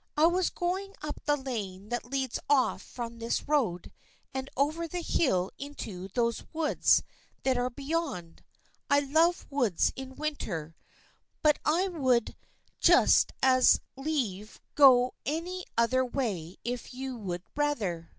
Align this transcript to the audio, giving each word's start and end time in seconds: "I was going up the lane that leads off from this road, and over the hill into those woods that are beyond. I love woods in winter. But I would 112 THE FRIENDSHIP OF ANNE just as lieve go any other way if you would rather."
"I 0.16 0.26
was 0.26 0.50
going 0.50 0.96
up 1.02 1.20
the 1.24 1.36
lane 1.36 1.88
that 1.90 2.04
leads 2.04 2.40
off 2.50 2.82
from 2.82 3.18
this 3.18 3.46
road, 3.46 3.92
and 4.34 4.50
over 4.56 4.88
the 4.88 5.02
hill 5.02 5.52
into 5.56 6.08
those 6.08 6.42
woods 6.52 7.04
that 7.44 7.56
are 7.56 7.70
beyond. 7.70 8.42
I 8.90 8.98
love 8.98 9.46
woods 9.50 9.92
in 9.94 10.16
winter. 10.16 10.74
But 11.44 11.60
I 11.64 11.86
would 11.86 12.34
112 12.34 12.34
THE 12.34 12.86
FRIENDSHIP 12.88 12.88
OF 12.88 12.96
ANNE 12.96 13.04
just 13.04 13.32
as 13.40 13.80
lieve 13.94 14.60
go 14.74 15.14
any 15.24 15.64
other 15.76 16.04
way 16.04 16.56
if 16.64 16.92
you 16.92 17.16
would 17.16 17.44
rather." 17.54 18.10